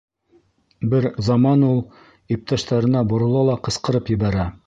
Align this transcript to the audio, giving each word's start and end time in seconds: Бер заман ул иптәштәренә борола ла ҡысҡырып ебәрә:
Бер 0.93 1.05
заман 1.27 1.65
ул 1.67 1.77
иптәштәренә 2.37 3.05
борола 3.13 3.47
ла 3.51 3.61
ҡысҡырып 3.69 4.13
ебәрә: 4.17 4.51